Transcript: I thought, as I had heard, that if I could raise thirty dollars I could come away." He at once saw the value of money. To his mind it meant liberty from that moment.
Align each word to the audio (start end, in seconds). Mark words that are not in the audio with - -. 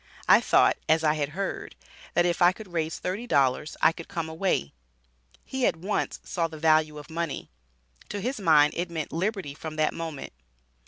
I 0.27 0.41
thought, 0.41 0.77
as 0.89 1.03
I 1.03 1.13
had 1.13 1.29
heard, 1.37 1.75
that 2.15 2.25
if 2.25 2.41
I 2.41 2.53
could 2.53 2.73
raise 2.73 2.97
thirty 2.97 3.27
dollars 3.27 3.77
I 3.83 3.91
could 3.91 4.07
come 4.07 4.27
away." 4.29 4.73
He 5.45 5.63
at 5.67 5.75
once 5.75 6.19
saw 6.23 6.47
the 6.47 6.57
value 6.57 6.97
of 6.97 7.07
money. 7.11 7.51
To 8.09 8.19
his 8.19 8.39
mind 8.39 8.73
it 8.75 8.89
meant 8.89 9.13
liberty 9.13 9.53
from 9.53 9.75
that 9.75 9.93
moment. 9.93 10.33